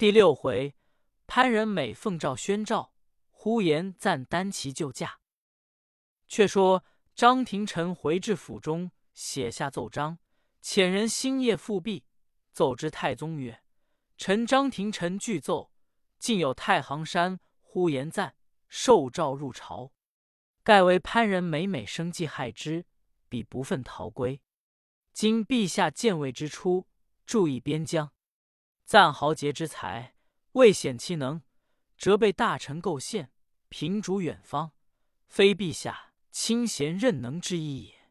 [0.00, 0.74] 第六回，
[1.26, 2.94] 潘仁美奉诏宣诏，
[3.28, 5.20] 呼延赞单骑救驾。
[6.26, 6.82] 却说
[7.14, 10.18] 张廷臣回至府中，写下奏章，
[10.62, 12.06] 遣人星夜复辟，
[12.50, 13.62] 奏之太宗曰
[14.16, 15.70] ：“臣张廷臣具奏，
[16.18, 18.36] 竟有太行山呼延赞
[18.68, 19.92] 受诏入朝，
[20.62, 22.86] 盖为潘仁美美生计害之，
[23.28, 24.40] 彼不忿逃归。
[25.12, 26.86] 今陛下建位之初，
[27.26, 28.10] 注意边疆。”
[28.90, 30.16] 赞豪杰之才，
[30.54, 31.42] 未显其能，
[31.96, 33.30] 则被大臣构陷，
[33.68, 34.72] 平逐远方，
[35.28, 38.10] 非陛下清贤任能之意也。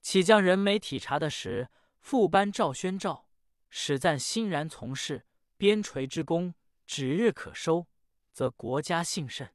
[0.00, 1.68] 启将人美体察的时，
[2.00, 3.28] 复颁诏宣诏，
[3.68, 5.26] 使赞欣然从事，
[5.58, 6.54] 边陲之功
[6.86, 7.86] 指日可收，
[8.32, 9.52] 则国家幸甚。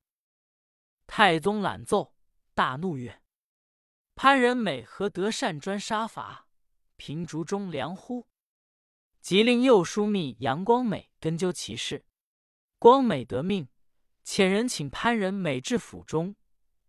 [1.08, 2.14] 太宗览奏，
[2.54, 3.24] 大怒曰
[4.14, 6.48] ：“潘仁美何得善专杀伐，
[6.96, 8.28] 平逐忠良乎？”
[9.24, 12.04] 即令右枢密杨光美根究其事。
[12.78, 13.70] 光美得命，
[14.26, 16.36] 遣人请潘仁美至府中，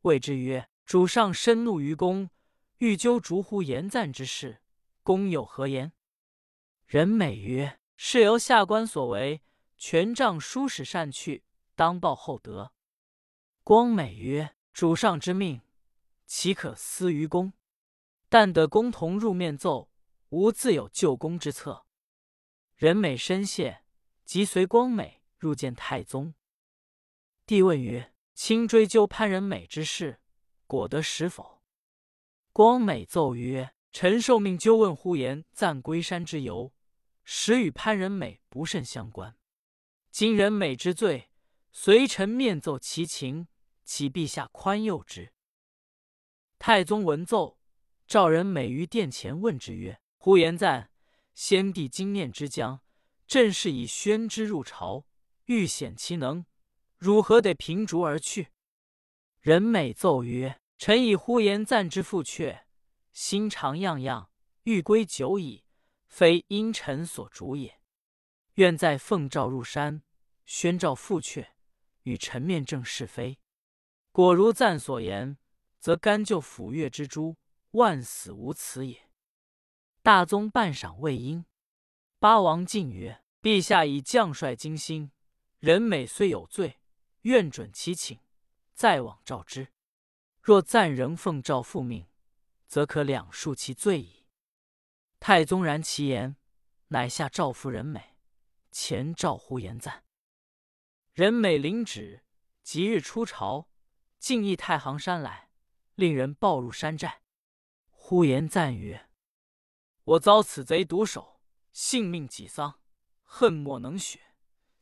[0.00, 2.28] 谓之曰：“主上深怒于公，
[2.78, 4.60] 欲究逐呼延赞之事，
[5.04, 5.92] 公有何言？”
[6.86, 9.40] 仁美曰：“是由下官所为，
[9.78, 11.44] 权杖书使善去，
[11.76, 12.72] 当报厚德。”
[13.62, 15.60] 光美曰：“主上之命，
[16.26, 17.52] 岂可私于公？
[18.28, 19.88] 但得公同入面奏，
[20.30, 21.82] 吾自有救公之策。”
[22.76, 23.84] 仁美深谢，
[24.24, 26.34] 即随光美入见太宗。
[27.46, 30.20] 帝问曰：“卿追究潘仁美之事，
[30.66, 31.62] 果得实否？”
[32.52, 36.72] 光美奏曰：“臣受命究问呼延赞归山之由，
[37.22, 39.36] 实与潘仁美不甚相关。
[40.10, 41.30] 今仁美之罪，
[41.70, 43.46] 随臣面奏其情，
[43.84, 45.32] 启陛下宽宥之。”
[46.58, 47.60] 太宗闻奏，
[48.08, 50.90] 召仁美于殿前，问之曰：“呼延赞。”
[51.34, 52.80] 先帝经念之将，
[53.26, 55.04] 朕是以宣之入朝，
[55.46, 56.46] 欲显其能，
[56.96, 58.48] 汝何得平逐而去？
[59.40, 62.62] 仁美奏曰：“臣以呼延赞之父阙，
[63.12, 64.30] 心肠样样，
[64.62, 65.64] 欲归久矣，
[66.06, 67.80] 非因臣所逐也。
[68.54, 70.02] 愿再奉诏入山，
[70.46, 71.48] 宣召父阙，
[72.04, 73.38] 与臣面正是非。
[74.12, 75.36] 果如赞所言，
[75.80, 77.36] 则甘就抚越之诛，
[77.72, 79.02] 万死无辞也。”
[80.04, 81.46] 大宗半晌未应，
[82.18, 85.10] 八王进曰：“陛下以将帅精心，
[85.60, 86.78] 仁美虽有罪，
[87.22, 88.20] 愿准其请，
[88.74, 89.68] 再往召之。
[90.42, 92.06] 若暂仍奉诏复命，
[92.66, 94.26] 则可两恕其罪矣。”
[95.18, 96.36] 太宗然其言，
[96.88, 98.18] 乃下诏复仁美，
[98.70, 100.04] 前诏呼延赞。
[101.14, 102.22] 仁美领旨，
[102.62, 103.70] 即日出朝，
[104.18, 105.48] 进诣太行山来，
[105.94, 107.22] 令人抱入山寨。
[107.88, 109.08] 呼延赞曰：
[110.04, 111.40] 我遭此贼毒手，
[111.72, 112.78] 性命几丧，
[113.22, 114.20] 恨莫能雪。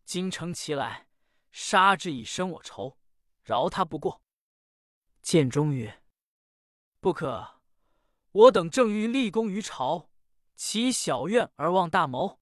[0.04, 1.06] 今乘其来，
[1.52, 2.98] 杀之以生我仇，
[3.44, 4.20] 饶他不过。
[5.22, 6.02] 建中曰
[6.98, 7.60] ：“不可，
[8.32, 10.10] 我等正欲立功于朝，
[10.56, 12.40] 其小怨而忘大谋，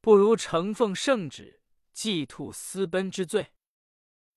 [0.00, 3.52] 不如承奉圣旨，祭兔私奔之罪。”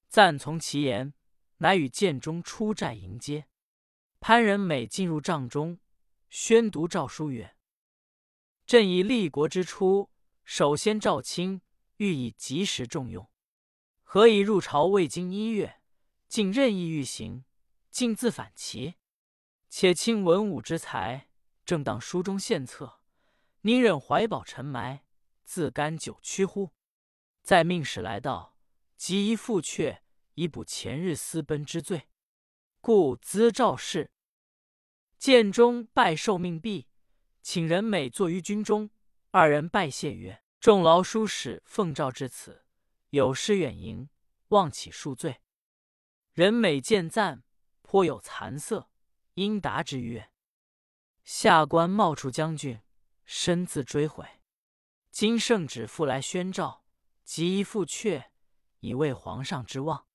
[0.10, 1.14] 赞从其言，
[1.58, 3.48] 乃与建中出寨迎接。
[4.20, 5.80] 潘仁美进入帐中，
[6.32, 7.56] 宣读诏书曰。
[8.68, 10.10] 朕以立国之初，
[10.44, 11.62] 首先召卿，
[11.96, 13.32] 欲以及时重用。
[14.04, 15.80] 何以入朝未经一月，
[16.28, 17.46] 竟任意欲行，
[17.90, 18.96] 竟自反其？
[19.70, 21.30] 且卿文武之才，
[21.64, 23.00] 正当书中献策，
[23.62, 25.06] 宁忍怀宝沉埋，
[25.46, 26.74] 自甘久屈乎？
[27.42, 28.58] 再命使来到，
[28.98, 30.00] 即一复阙，
[30.34, 32.10] 以补前日私奔之罪。
[32.82, 34.12] 故兹诏事。
[35.18, 36.90] 建中拜受命毕。
[37.50, 38.90] 请仁美坐于军中，
[39.32, 42.66] 二人拜谢曰：“众劳书使奉诏至此，
[43.12, 44.10] 有失远迎，
[44.50, 45.40] 望起恕罪。”
[46.36, 47.46] 仁美见赞，
[47.82, 48.90] 颇有惭色，
[49.36, 50.30] 应答之曰
[51.24, 52.82] ：“下官冒充将军，
[53.24, 54.28] 身自追悔。
[55.10, 56.84] 今圣旨复来宣诏，
[57.24, 58.26] 即一复阙，
[58.82, 60.06] 以慰皇上之望。”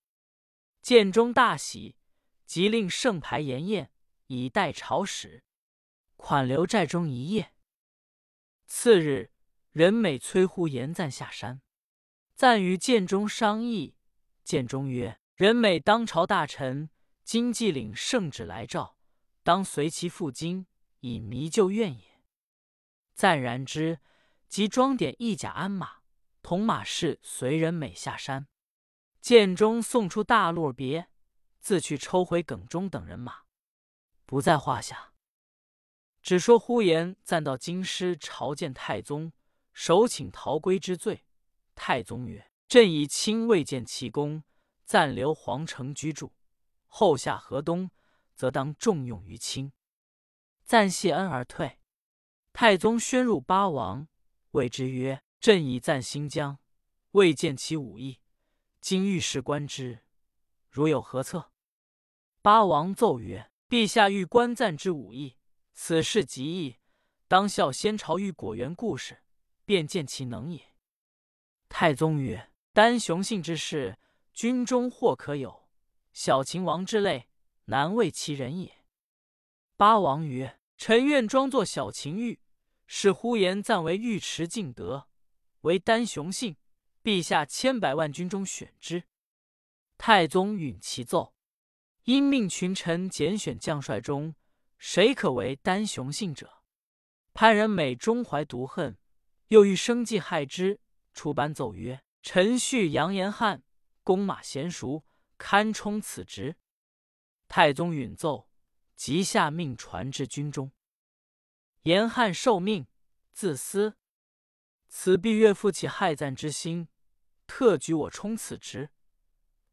[0.83, 1.97] 建中大喜，
[2.45, 3.91] 即令圣牌筵宴，
[4.27, 5.43] 以待朝使。
[6.23, 7.53] 款留寨中一夜。
[8.67, 9.33] 次日，
[9.73, 11.61] 仁美催呼延赞下山，
[12.37, 13.97] 赞与建中商议。
[14.45, 16.89] 建中曰：“仁美当朝大臣，
[17.25, 18.97] 今既领圣旨来召，
[19.43, 20.67] 当随其赴京，
[21.01, 22.23] 以弥旧怨也。”
[23.15, 23.99] 赞然之，
[24.49, 26.03] 即装点一甲鞍马，
[26.41, 28.47] 同马氏随仁美下山。
[29.21, 31.09] 建中送出大路别，
[31.59, 33.43] 自去抽回耿忠等人马，
[34.25, 35.12] 不在话下。
[36.23, 39.33] 只说呼延赞到京师朝见太宗，
[39.73, 41.25] 首请逃归之罪。
[41.75, 44.45] 太宗曰：“朕以亲未见其功，
[44.85, 46.33] 暂留皇城居住。
[46.87, 47.91] 后下河东，
[48.37, 49.73] 则当重用于卿。”
[50.65, 51.81] 赞谢恩而退。
[52.53, 54.07] 太宗宣入八王，
[54.53, 56.59] 谓之曰：“朕以赞新疆，
[57.13, 58.21] 未见其武艺，
[58.81, 60.05] 今御史观之，
[60.71, 61.51] 如有何策？”
[62.43, 65.37] 八王奏曰：“陛下欲观赞之武艺，
[65.73, 66.77] 此事极易，
[67.29, 69.23] 当效先朝御果园故事，
[69.65, 70.75] 便见其能也。”
[71.69, 73.99] 太宗曰：“丹雄信之事，
[74.33, 75.69] 军中或可有，
[76.13, 77.29] 小秦王之类，
[77.67, 78.85] 难为其人也。”
[79.77, 82.39] 八王曰：“臣愿装作小秦玉。”
[82.95, 85.09] 使呼延赞为尉迟敬德，
[85.63, 86.59] 为丹雄信，
[87.03, 89.05] 陛下千百万军中选之。
[89.97, 91.33] 太宗允其奏，
[92.03, 94.35] 因命群臣拣选将帅中，
[94.85, 96.65] 谁可为丹雄信者。
[97.33, 98.99] 潘仁美中怀毒恨，
[99.47, 100.81] 又欲生计害之，
[101.15, 103.63] 出班奏曰：“臣婿杨延翰，
[104.03, 105.05] 弓马娴熟，
[105.39, 106.57] 堪充此职。”
[107.47, 108.51] 太宗允奏，
[108.97, 110.73] 即下命传至军中。
[111.83, 112.89] 严汉受命，
[113.31, 113.97] 自私，
[114.89, 116.89] 此必岳父起害赞之心，
[117.47, 118.91] 特举我充此职，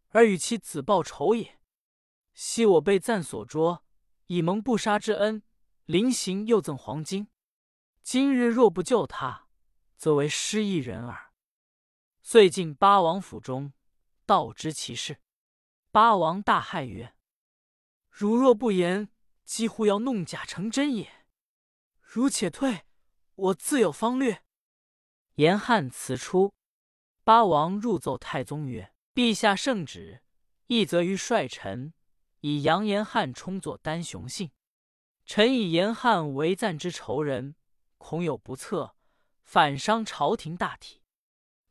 [0.09, 1.59] 而与其子报仇也。
[2.35, 3.83] 昔我被赞所捉，
[4.31, 5.41] 以蒙不杀之恩，
[5.85, 7.29] 临行又赠黄金。
[8.03, 9.47] 今日若不救他，
[9.97, 11.31] 则为失义人耳。
[12.21, 13.73] 遂进八王府中，
[14.27, 15.19] 道知其事。
[15.89, 17.15] 八王大骇曰
[18.07, 19.09] ：“汝若不言，
[19.45, 21.25] 几乎要弄假成真也。”
[21.99, 22.85] 如且退，
[23.33, 24.43] 我自有方略。
[25.37, 26.53] 严汉辞出，
[27.23, 30.21] 八王入奏太宗曰：“陛下圣旨，
[30.67, 31.95] 一则于帅臣
[32.41, 34.51] 以杨延翰充作丹雄信。
[35.25, 37.56] 臣以延翰为赞之仇人，
[37.97, 38.95] 恐有不测，
[39.44, 41.01] 反伤朝廷大体。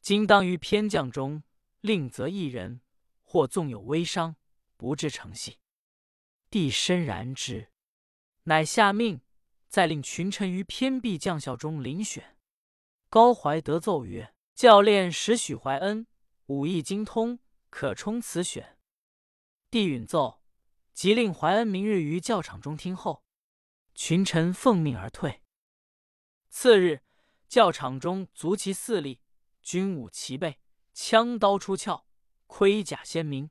[0.01, 1.43] 今当于偏将中
[1.81, 2.81] 另择一人，
[3.23, 4.37] 或纵有微伤，
[4.77, 5.59] 不致成戏。
[6.51, 7.71] 帝深然之，
[8.45, 9.21] 乃下命。”
[9.69, 12.39] 再令群臣于偏僻将校中遴选。
[13.11, 16.07] 高怀德奏曰：“教练使许怀恩
[16.47, 17.39] 武艺精通，
[17.69, 18.79] 可充此选。”
[19.71, 20.41] 帝允奏，
[20.99, 23.23] 即令怀恩明日于教场中听候。
[23.95, 25.45] 群臣奉命而退。
[26.49, 27.05] 次日，
[27.47, 29.21] 教场中足旗四立，
[29.63, 30.59] 军武齐备，
[30.93, 32.05] 枪刀出鞘，
[32.49, 33.49] 盔甲鲜明。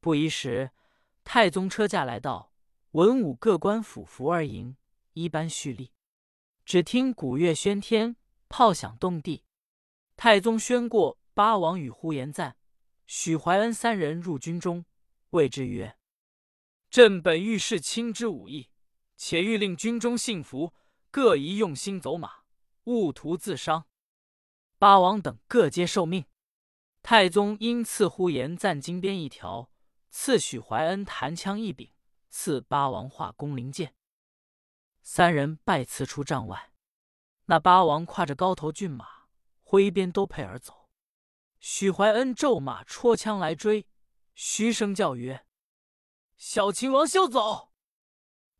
[0.00, 0.70] 不一时，
[1.24, 2.52] 太宗车驾来到，
[2.90, 4.76] 文武各官俯伏而迎。
[5.14, 5.94] 一般蓄力，
[6.66, 8.16] 只听鼓乐喧天，
[8.50, 9.44] 炮响动地。
[10.14, 12.58] 太宗宣过八王与呼延赞、
[13.06, 14.84] 许怀恩三人入军中，
[15.30, 15.96] 谓之曰
[16.90, 18.70] ：“朕本欲试亲之武艺，
[19.16, 20.74] 且欲令军中信服，
[21.10, 22.44] 各宜用心走马，
[22.84, 23.86] 勿图自伤。”
[24.78, 26.26] 八王等各皆受命。
[27.02, 29.70] 太宗因赐呼延赞金鞭一条，
[30.10, 31.92] 赐许怀恩弹枪一柄，
[32.30, 33.94] 赐八王画弓灵箭。
[35.02, 36.72] 三人拜辞出帐外，
[37.44, 39.06] 那八王跨着高头骏马，
[39.62, 40.88] 挥鞭都配而走。
[41.60, 43.86] 许怀恩骤马戳枪来追，
[44.34, 45.45] 嘘声叫曰
[46.36, 47.72] ：“小秦王休走！”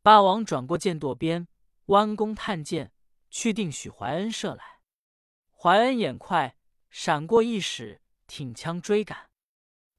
[0.02, 1.48] 八王转过剑舵边，
[1.86, 2.92] 弯弓探箭，
[3.30, 4.80] 去定许怀恩射来。
[5.52, 6.56] 怀恩眼快，
[6.90, 9.30] 闪过一矢，挺枪追赶。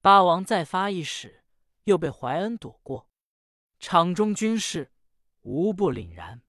[0.02, 1.44] 八王再发一矢，
[1.84, 3.10] 又被怀恩躲过。
[3.80, 4.92] 场中军士。
[5.42, 6.42] 无不凛然。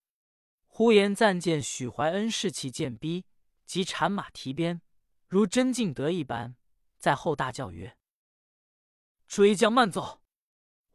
[0.67, 3.27] 呼延赞见许怀恩士气渐逼，
[3.65, 4.83] 即缠马提鞭，
[5.29, 6.57] 如真敬德一般，
[6.99, 7.97] 在后大叫曰
[9.29, 10.21] ：“追将慢走！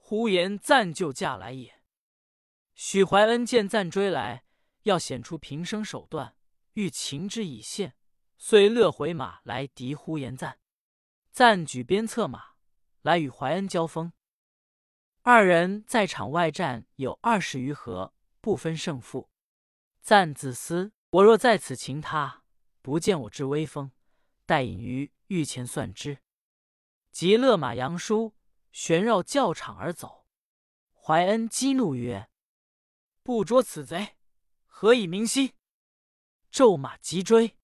[0.06, 1.82] 呼延赞就驾来也。”
[2.76, 4.44] 许怀恩见赞追来，
[4.82, 6.36] 要显出平生手段，
[6.74, 7.96] 欲擒之以限，
[8.38, 10.60] 遂勒回马来敌呼延赞。
[11.32, 12.56] 赞举鞭策马
[13.02, 14.12] 来与怀恩交锋。
[15.22, 19.30] 二人在场外战有二十余合，不分胜负。
[20.02, 22.44] 赞自私，我若在此擒他，
[22.82, 23.92] 不见我之威风，
[24.46, 26.18] 待隐于御前算之。
[27.12, 28.34] 即勒马扬书，
[28.74, 30.26] 旋绕教场而走。
[30.92, 32.30] 怀恩激怒曰
[33.24, 34.18] ：“不捉此贼，
[34.66, 35.54] 何以明心？”
[36.52, 37.58] 骤马急追，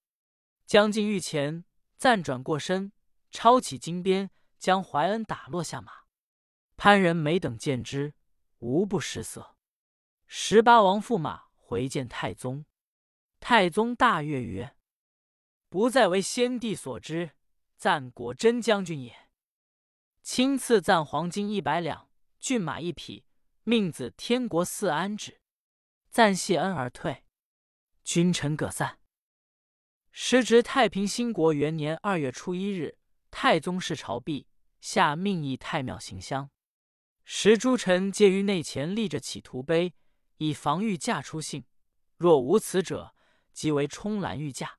[0.66, 1.66] 将近御前，
[1.98, 2.92] 暂转过身，
[3.32, 5.92] 抄起金鞭，将怀恩打落下马。
[6.78, 8.14] 潘仁美等见之，
[8.60, 9.56] 无不失色。
[10.28, 12.66] 十八王驸马回见太宗，
[13.40, 14.76] 太宗大悦曰
[15.70, 17.32] ：“不再为先帝所知，
[17.78, 19.16] 赞果真将军也。”
[20.32, 22.08] 亲赐赞黄金一百两，
[22.40, 23.26] 骏马一匹，
[23.64, 25.42] 命子天国寺安置。
[26.12, 27.26] 赞谢恩而退，
[28.04, 29.00] 君臣各散。
[30.12, 33.00] 时值太平兴国元年二月初一日，
[33.32, 34.46] 太宗谥朝毕，
[34.80, 36.52] 下命诣太庙行香。
[37.24, 39.96] 时诸臣皆于内前立着起图碑，
[40.38, 41.66] 以防御驾出信。
[42.18, 43.16] 若无此者，
[43.52, 44.78] 即为冲拦御驾。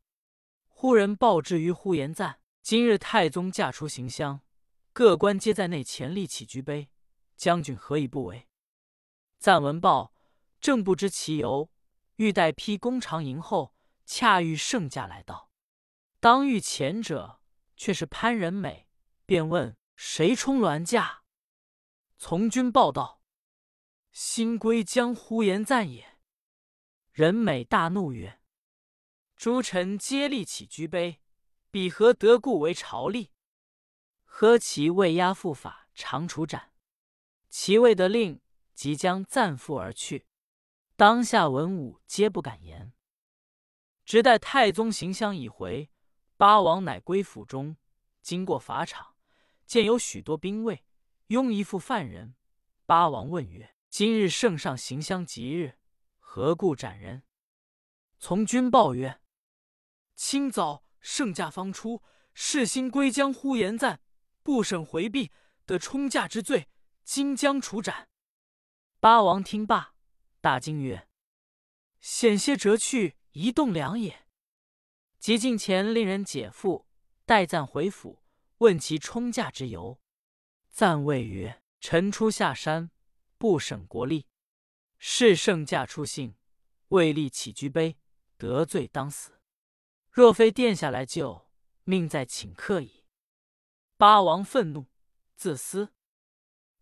[0.69, 4.43] 忽人报之于呼延赞：今日太宗驾出行香，
[4.93, 6.91] 各官皆在内前立起居碑，
[7.37, 8.49] 将军何以不为？
[9.39, 10.13] 赞闻报，
[10.61, 11.71] 正不知其由，
[12.17, 15.51] 欲待批弓长迎后，恰遇圣驾来到。
[16.19, 17.41] 当遇前者，
[17.77, 18.89] 却是潘仁美，
[19.25, 21.23] 便问谁冲銮驾。
[22.19, 23.23] 从军报道：
[24.11, 26.19] 新归将呼延赞也。
[27.13, 28.41] 仁美大怒曰
[29.37, 31.21] ：“诸臣皆立起居碑，
[31.71, 33.29] 彼何得故为朝吏？
[34.33, 36.73] 何其未押复法，长处斩。
[37.49, 38.41] 其未得令。”
[38.73, 40.27] 即将暂赴而去，
[40.97, 42.95] 当下文武皆不敢言。
[44.07, 45.91] 直待太宗行香已回，
[46.39, 47.77] 八王乃归府中。
[48.23, 49.17] 经过法场，
[49.67, 50.87] 见有许多兵卫
[51.27, 52.35] 拥一副犯人。
[52.87, 55.77] 八王问曰：“今日圣上行香吉日，
[56.19, 57.25] 何故斩人？”
[58.19, 59.21] 从军报曰
[60.17, 64.01] ：“清早圣驾方出，世新归将呼延赞
[64.51, 65.31] 不审回避，
[65.65, 66.69] 得冲驾之罪，
[67.05, 68.09] 今将处斩。”
[68.99, 69.95] 八王听罢，
[70.41, 71.07] 大惊曰
[72.03, 74.27] ：“险些折去一栋梁也！”
[75.21, 76.85] 即进前令人解缚，
[77.25, 78.25] 待赞回府，
[78.59, 80.01] 问其冲驾之由。
[80.69, 82.91] 赞谓曰：“臣初下山，
[83.39, 84.27] 不省国力，
[84.99, 86.35] 是圣驾出信，
[86.89, 87.97] 未立起居碑，
[88.37, 89.41] 得罪当死。
[90.11, 91.49] 若非殿下来救，
[91.85, 92.97] 命在顷刻矣。”
[94.01, 94.87] 八王愤怒，
[95.37, 95.93] 自私，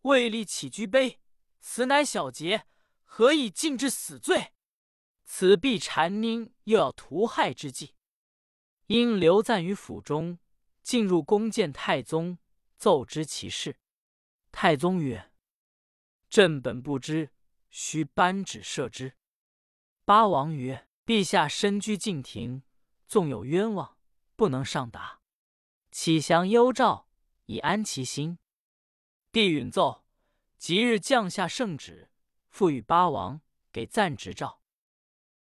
[0.03, 1.19] 未立起居碑。
[1.59, 2.65] 此乃小节，
[3.03, 4.53] 何以尽至死罪？
[5.25, 7.97] 此必谗佞，又要屠害之计。
[8.87, 10.39] 因留暂于府中，
[10.81, 12.39] 进入宫见太宗，
[12.77, 13.81] 奏知其事。
[14.53, 15.33] 太宗曰
[16.31, 17.33] ：“朕本不知，
[17.69, 19.17] 须颁旨赦之。”
[20.07, 22.63] 八王曰：“陛下身居禁庭，
[23.09, 23.99] 纵有冤枉，
[24.37, 25.21] 不能上达，
[25.91, 27.08] 启降幽诏，
[27.49, 28.39] 以安其心。”
[29.31, 30.05] 帝允奏。
[30.57, 32.11] 即日降下圣旨，
[32.49, 33.41] 赋予八王
[33.71, 34.61] 给赞执照。